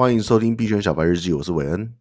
[0.00, 1.92] 欢迎收听币圈小白日记，我是韦恩。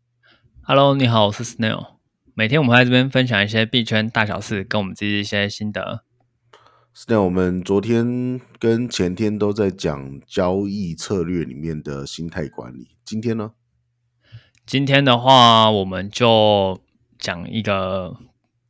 [0.61, 1.95] Hello，你好，我是 Snail。
[2.33, 6.05] 每天我们会在这边分享一些币圈大小事，跟我们自己一些心得。
[6.95, 13.51] Snail，我们昨天跟前天都在讲交易策略里面的心态管理，今天呢？
[14.65, 16.79] 今天的话，我们就
[17.17, 18.15] 讲一个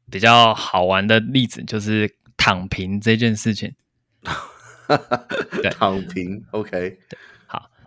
[0.10, 3.76] 比较好玩的例子，就是躺平这件事情。
[5.62, 6.98] 对，躺平，OK。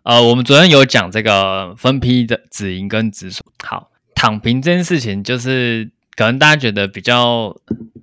[0.04, 3.44] 对呃，我们昨天有讲这个分批的止盈跟止损。
[3.64, 7.56] 好，躺平这件事情，就是可能大家觉得比较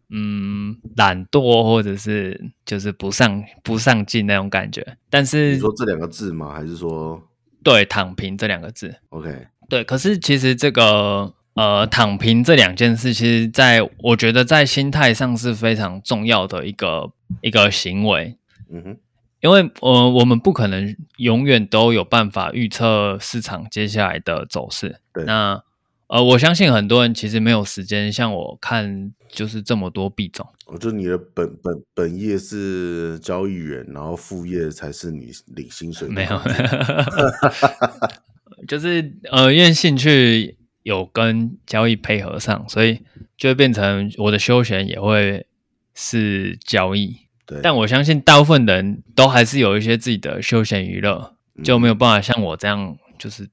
[0.09, 4.95] 嗯懒惰，或者是就是不上不上进那种感觉。
[5.09, 6.53] 但是你说这两个字吗？
[6.53, 7.21] 还是说
[7.63, 9.83] 对躺平这两个字？OK，对。
[9.83, 18.37] 可是其实这个呃躺平这两件事，其实在我觉得在心态上是非常重要的一个一个行为。
[18.71, 18.97] 嗯哼。
[19.41, 24.99] 因为呃，我们不可能永远都有办法预测市场接下来的走势。
[25.13, 25.23] 对。
[25.23, 25.63] 那
[26.07, 30.47] 呃，我相信很多人其实没有时间像我看，就是这么多币种。
[30.65, 36.07] 我就你的本本本业是交易员，然后副业才是你领薪水。
[36.07, 36.41] 没有，
[38.67, 42.99] 就是呃，因为兴趣有跟交易配合上，所以
[43.37, 45.45] 就会变成我的休闲也会
[45.93, 47.15] 是交易。
[47.63, 53.49] 但我相信大部分人都还是有一些自己的休闲娱乐，就没有办法像我这样，就是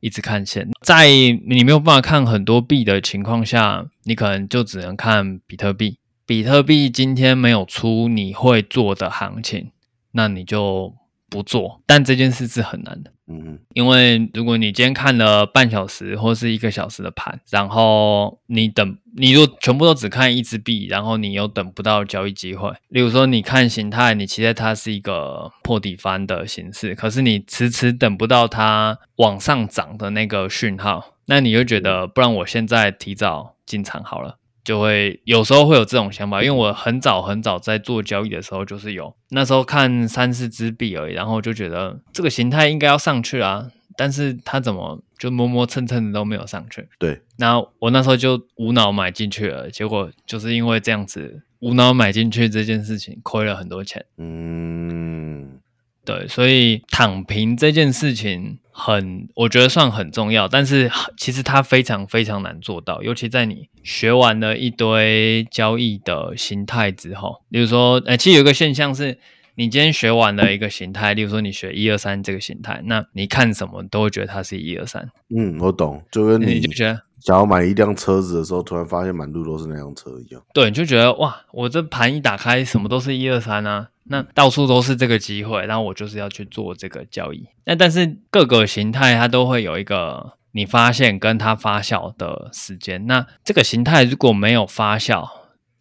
[0.00, 0.68] 一直看线。
[0.82, 5.98] 在你没有办法看很多币的情况下，你可能就只能看比特币。
[6.26, 9.70] 比特币今天没有出你会做的行情，
[10.12, 10.94] 那你就
[11.28, 11.82] 不做。
[11.86, 13.12] 但这件事是很难的。
[13.26, 34.38] 嗯，因为如果你今天看了半小时或是一个小时的盘，然后你等，你如果全部都只看一只币，然后你又等不到交易机会，例如说你看形态，你期待它是一个破底翻的形式，可是你迟迟等不到它往上涨的那个讯号，那你就觉得，不然我现在提早进场好了。
[34.64, 46.86] 就会有时候会有这种想法，因为我很早很早在做交易的时候，就是有那时候看三四只币而已，然后就觉得这个形态应该要上去啊，但是它怎么就磨磨蹭蹭的都没有上去？
[46.98, 54.04] 对，然后我那时候就无脑买进去了，结果就是因为这样子无脑买进去这件事情亏了很多钱。
[54.18, 55.60] 嗯。
[56.04, 69.18] 对，所以躺平这件事情很，我觉得算很重要，但是其实它非常非常难做到，尤其在你学完了一堆交易的形态之后，比如说，呃，其实有一个现象是，
[69.56, 75.08] 你今天学完了一个形态，例如说你学一二三这个形态，那你看什么都会觉得它是一二三。
[75.34, 80.42] 嗯，我懂，就跟你，觉得想要买一辆车子的时候，突然发现满路都是那辆车一样。
[80.52, 83.88] 对，你就觉得哇，我这盘一打开，什么都是一二三啊。
[84.06, 87.46] 那到处都是这个机会，然后我就是要去做这个交易。
[87.64, 93.06] 那但是各个形态它都会有一个你发现跟它发酵的时间。
[93.06, 95.26] 那这个形态如果没有发酵，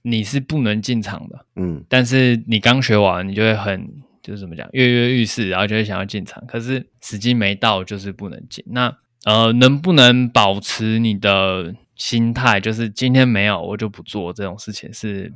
[0.04, 1.46] 你是不能进场的。
[1.56, 3.90] 嗯，但是你刚学完，你就会很
[4.22, 6.42] 就是怎么讲跃跃欲试，然后就会想要进场。
[6.46, 8.64] 可是时机没到，就是不能进。
[8.68, 15.34] 那呃，能不能保持你的心态，就是今天没有我就不做这种事情，是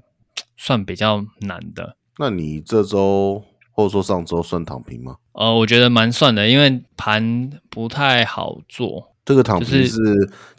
[0.56, 1.95] 算比较难的。
[2.19, 5.16] 那你这周或者说上周算躺平吗？
[5.33, 9.16] 呃，我觉得蛮算的，因为盘不太好做。
[9.27, 9.99] 这个躺平是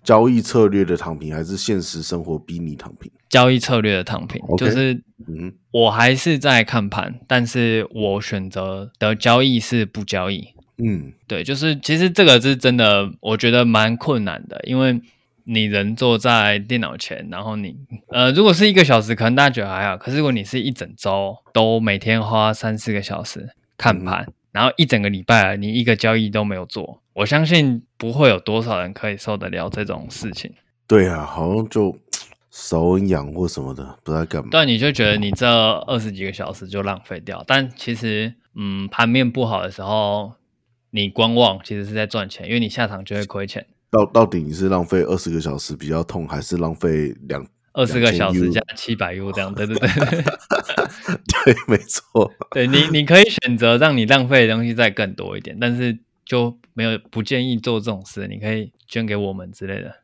[0.05, 3.11] 交易策略的躺平，还是现实生活逼你躺平？
[3.31, 4.59] 交易策略的躺平，okay?
[4.59, 10.49] 就是嗯，我还是在看盘，但是我选择的交易是不交易。
[10.77, 15.01] 嗯，对，就是其实这个是真的，我觉得蛮困难的，因为。
[15.51, 17.75] 你人坐在电脑前，然后你
[18.09, 19.97] 呃，如果是一个小时，可能大家觉得还好。
[19.97, 23.49] 可是如果你是一整周都每天花三四个小时
[23.79, 30.53] 看盘，嗯，然后一整个礼拜你一个交易都没有做，我相信不会有多少人可以受得了这种事情。
[30.87, 31.97] 对啊，好像就
[32.51, 34.49] 手很痒或什么的，不知道干嘛。
[34.51, 37.45] 对，你就觉得你这二十几个小时就浪费掉。
[37.47, 40.33] 但其实，嗯，盘面不好的时候，
[40.91, 43.67] 你观望其实是在赚钱，因为你下场就会亏钱。
[43.91, 49.55] 到到底你是浪费二十个小时比较痛，还是浪费两二十个小时加七百 U 这样？
[49.55, 49.89] 对对对，
[51.45, 52.33] 对，没错。
[52.53, 58.27] 对你，你可以选择让你浪费的东西再更多一点，但是就没有不建议做这种事。
[58.29, 59.97] 你可以捐给我们之类的。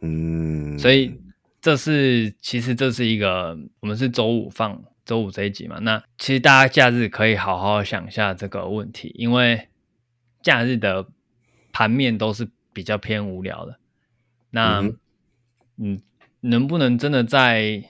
[0.00, 1.20] 嗯，所以
[1.60, 5.78] 这是其实这是一个我们是周五放周五这一集嘛？
[5.80, 9.68] 那其实大家假日可以好好想一下这个问题，因为
[10.42, 11.06] 假日的
[11.72, 12.48] 盘面都是。
[12.70, 13.80] 比较偏无聊的，
[14.50, 14.96] 那嗯，
[15.78, 16.00] 嗯，
[16.40, 17.82] 能不能真的在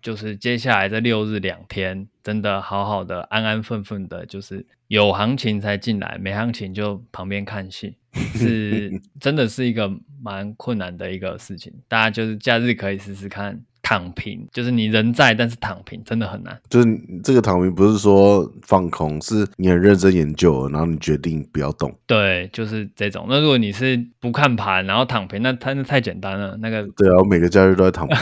[0.00, 7.96] 就是接下来这六日两天，真的好好的安安分分的，就是有行情才进来，没行情就旁边看戏，
[8.34, 9.90] 是真的是一个
[10.20, 11.72] 蛮困难的一个事情。
[11.86, 13.62] 大家就是假日可以试试看。
[13.92, 16.58] 躺平就是你人在，但是躺平真的很难。
[16.70, 16.88] 就是
[17.22, 21.94] 这个躺平不是说放空，是你很认真研究，然后你决定不要动。
[22.06, 23.26] 对，就是这种。
[23.28, 26.56] 那如果你是不看盘，然后躺平，那它那太简单了。
[26.56, 28.16] 那个对啊，我每个假日都在躺平，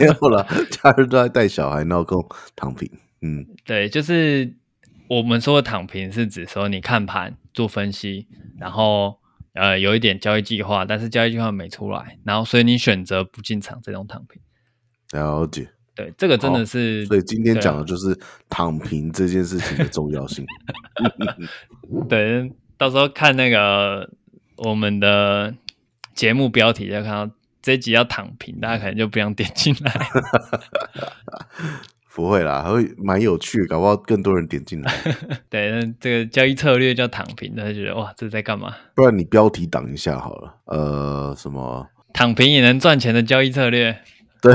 [0.00, 2.18] 没有了， 假日都在带小孩，然后跟
[2.56, 2.90] 躺平。
[3.22, 4.52] 嗯，对，就是
[5.08, 8.26] 我们说的躺平，是指说你看盘做分析，
[8.58, 9.20] 然后
[9.52, 14.42] 呃有一点交易计划，但是交易计划没出来，然后所以你选择不进场，这种躺平。
[15.14, 18.18] 了解，对，这个真的是，所以今天讲的就是
[18.48, 20.44] 躺平这件事情的重要性。
[22.08, 24.10] 对， 对，到时候看那个
[24.56, 25.54] 我们的
[26.14, 27.30] 节目标题，就看到
[27.62, 29.92] 这一集要躺平，大家可能就不想点进来。
[32.12, 34.92] 不会啦，还会蛮有趣，搞不好更多人点进来。
[35.50, 38.74] 对，那这个交易策略叫躺平，大家觉得哇，这在干嘛？
[38.94, 40.54] 不然你标题挡一下好了。
[40.66, 41.88] 呃，什么？
[42.12, 44.00] 躺平也能赚钱的交易策略？
[44.40, 44.54] 对。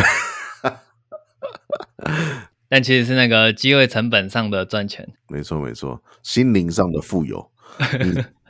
[2.70, 7.50] 但其实是那个机会成本上的赚钱，没错没错，心灵上的富有。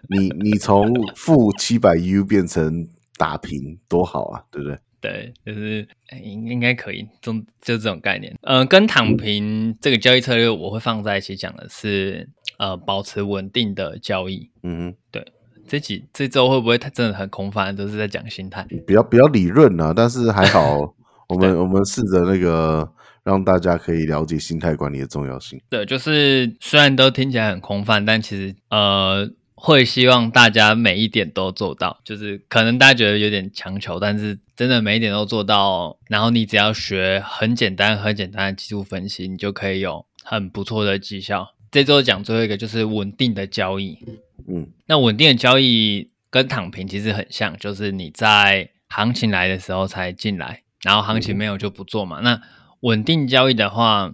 [0.10, 2.88] 你你你从负七百 U 变成
[3.18, 4.78] 打平，多好啊，对不对？
[5.02, 5.88] 对，就是
[6.22, 7.32] 应应该可以，就
[7.62, 8.38] 就这种概念。
[8.42, 14.50] 嗯、呃，跟躺平这个交易策略，我会放在一起讲的是，呃，保持稳定的交易。
[14.64, 15.26] 嗯哼，对，
[15.66, 20.94] 这几这周会不会太真的很空泛，都是在讲心态，比较比较理论啊，但是还好。
[21.30, 22.92] 我们我们试着那个
[23.30, 25.62] 让大家可以了解心态管理的重要性。
[25.70, 32.02] 对，就是虽然都听起来很空泛，但其实呃会希望大家每一点都做到。
[32.04, 41.54] 就是可能大家觉得有点强求，但是真的每一点都做到，然后你只要学很简单很简单的技术分析，你就可以有很不错的绩效。
[41.70, 44.00] 这周讲最后一个就是稳定的交易。
[44.48, 50.64] 嗯，那稳定的交易跟躺平其实很像，就是你在行情来的时候才进来。
[50.82, 52.22] 然后行情没有就不做嘛。
[52.22, 52.42] 那
[52.82, 54.14] 稳定交易的话，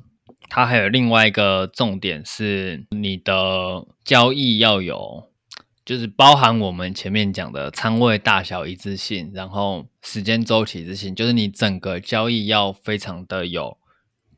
[0.50, 5.30] 它还有另外一个重点是，你的交易要有，
[5.86, 13.78] 就是包含我们前面讲的仓位大小一致性，然后时间周期一致性，就是你整个交易要非常的有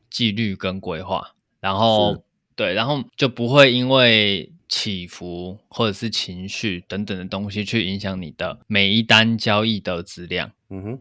[0.10, 1.32] 纪律跟规划。
[1.60, 2.24] 然后
[2.56, 10.52] 对，然后就不会因为起伏或者是情绪等等的东西去影响你的每一单交易的质量。
[10.70, 11.00] 嗯哼，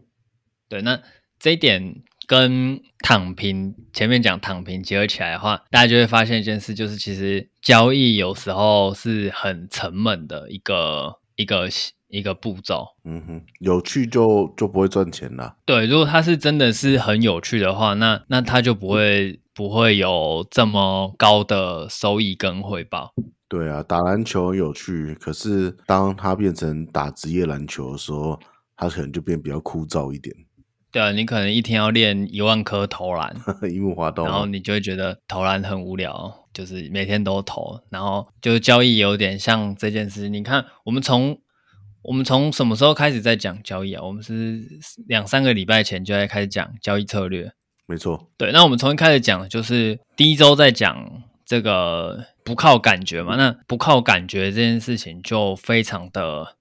[0.69, 1.01] 对，那。
[1.39, 11.69] 这一点跟躺平前面讲躺平结合起来的话，大家就会发现一件事，就是其实交易有时候是很沉闷的一个一个
[12.09, 12.85] 一个步骤。
[13.05, 15.55] 嗯哼，有趣就就不会赚钱啦。
[15.65, 23.13] 对，如果它是真的是很有趣的话，那那它就不会不会有这么高的收益跟回报。
[23.49, 28.37] 对啊，打篮球有趣，可是当它变成打职业篮球的时候，
[28.75, 30.35] 它可能就变比较枯燥一点。
[30.97, 33.35] 对啊，你可能一天要练一万颗投篮，
[33.71, 40.27] 一木花道，然后你就会觉得投篮很无聊，就是每天都投，然后就交易有点像这件事。
[40.27, 41.37] 你看，我们从
[42.01, 44.01] 我们从什么时候开始在讲交易啊？
[44.01, 44.63] 我们是
[45.07, 47.51] 两三个礼拜前就在开始讲交易策略，
[47.85, 48.31] 没错。
[48.35, 51.07] 对，那我们从一开始讲，就是第一周在讲
[51.45, 56.56] 这个不靠感觉嘛，那不靠感觉这件事情就非常的。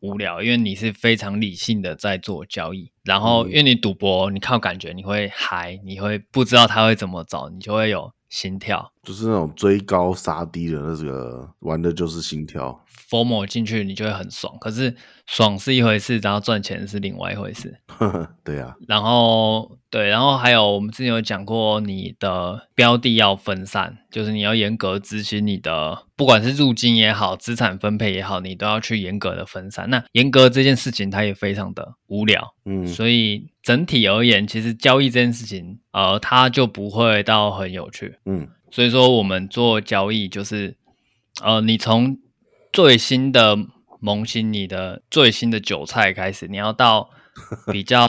[0.00, 12.84] 无聊，因为你是非常理性的在做交易，然后因为你赌博，你靠感觉，你会嗨，你会不知道他会怎么走，你就会有心跳，就是那种追高杀低的那个玩的就是心跳。
[13.10, 14.94] FOMO 进去你就会很爽，可是
[15.26, 17.80] 爽是一回事，然后赚钱是另外一回事。
[18.44, 29.88] 对啊，然后对，然后还有我们之前有讲过，你的标的要分散，就是你要严格执行你的，不管是入金也好，资产分配也好，你都要去严格的分散。
[29.88, 40.76] 那严格这件事情它也非常的无聊，嗯，所以整体而言，其实交易这件事情，呃，它就不会到很有趣，嗯，所以说我们做交易就是，
[41.42, 42.18] 呃，你从
[42.72, 43.56] 最新的
[44.00, 47.10] 萌新，你的最新的韭菜开始，你要到
[47.72, 48.06] 比较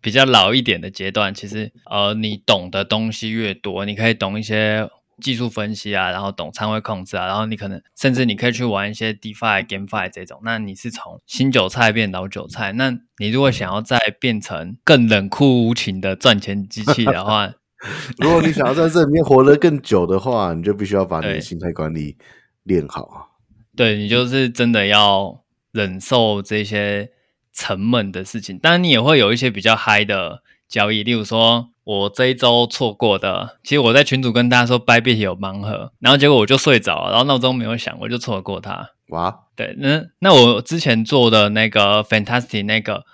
[0.00, 4.88] 比较老一点的阶段，其实呃，你懂的东西越多，你可以懂一些
[5.20, 10.40] 技术分析啊，然后懂仓位控制啊，然后你可能甚至你可以去玩一些 DeFi、GameFi 这种。
[10.44, 17.52] 那你是从新韭菜变老韭菜，那你如果想要再变成更冷酷无情的赚钱机器的话，
[18.18, 22.16] 如果你想要在这里面活得更久的话，你就必须要把你的心态管理
[22.64, 23.30] 练好。
[23.76, 27.10] 对，你就是真的要忍受这些
[27.52, 38.90] 沉闷的事情，当然你也会有一些比较嗨的交易，例如说我这一周错过的，其实我在群主跟大家说 Bybit 有盲盒，然后结果我就睡着了，然后闹钟没有响，我就错过它。
[39.08, 43.04] 哇，对，那那我之前做的那个 Fantastic 那个，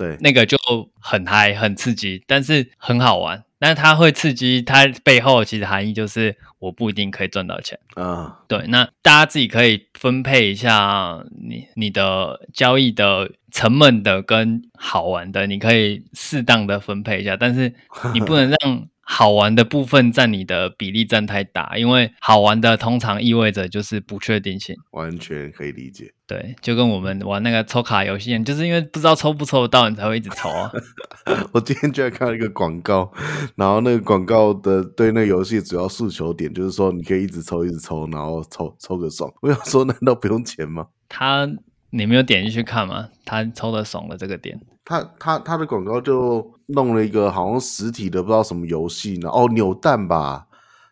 [0.00, 0.56] 对，那个就
[0.98, 3.44] 很嗨，很刺激，但是很好玩。
[3.58, 8.24] 但是它会刺激，它背后其实含义就是我不一定可以赚到钱啊。
[8.24, 8.32] Uh.
[8.48, 17.74] 对，那大家自己可以分配一下你你的交易的沉闷的跟好玩的，你可以适当的分配一下，但是
[18.14, 18.88] 你不能让。
[19.12, 26.12] 好玩的部分占你的比例占太大，因为好玩的通常意味着就是不确定性，完全可以理解。
[26.28, 30.70] 对，就跟我们玩那个抽卡游戏，就是因为不知道抽不抽得到，你才会一直抽啊。
[31.52, 33.12] 我今天居然看到一个广告，
[33.56, 39.28] 然后那个广告的对那个游戏主要诉求点就是说，你可以一直抽，一直抽，然后抽抽个爽。
[39.42, 40.86] 我想说，难道不用钱吗？
[41.08, 41.50] 他，
[41.90, 43.08] 你没有点进去看吗？
[43.24, 44.60] 他抽的怂了这个点。
[44.84, 49.28] 他他他的广告就弄了一个好像实体的不知道什么游戏呢？
[49.28, 50.46] 哦，扭蛋吧。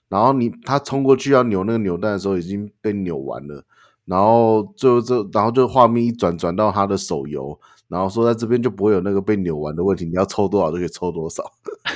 [0.08, 3.64] 然后你他冲过去要扭那个扭蛋的时候已经被扭完了，
[4.06, 11.44] 然后就这然后就画面一转转到他的手游，然后说在这边就不会有那个被扭完的问题，你要抽多少就可以抽多少。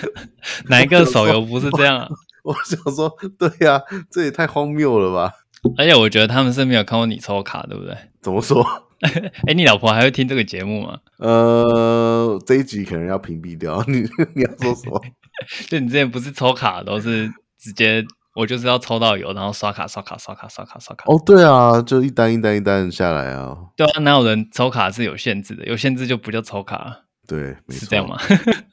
[0.68, 2.08] 哪一个手游不是这样啊？
[2.44, 5.32] 我想说，对呀、啊，这也太荒谬了吧！
[5.78, 7.96] 而且我觉得他们是没有看过你抽卡，对不对？
[8.20, 8.62] 怎么说？
[9.46, 10.98] 哎、欸，你老婆还会听这个节目吗？
[11.18, 13.82] 呃，这一集可能要屏蔽掉。
[13.88, 14.00] 你
[14.34, 15.00] 你要说什么？
[15.68, 17.28] 就你之前不是抽卡都是
[17.58, 18.04] 直接，
[18.34, 21.04] 我就是要抽到有，然后刷卡刷卡刷卡刷卡刷卡。
[21.06, 23.56] 哦，对啊，就一单一单一单下来啊。
[23.76, 25.66] 对啊，哪有人抽卡是有限制的？
[25.66, 27.00] 有限制就不叫抽卡。
[27.26, 28.16] 对，没错，是这样吗？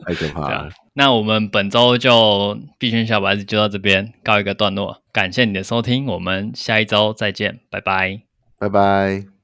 [0.06, 0.70] 太可怕了。
[0.94, 8.22] 那我们本周就币圈小白子就到这边告一个段落，感谢你的收听，我们下一周再见，拜拜，
[8.58, 9.39] 拜拜。